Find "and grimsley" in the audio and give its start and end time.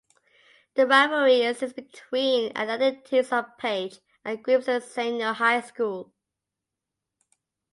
4.25-4.81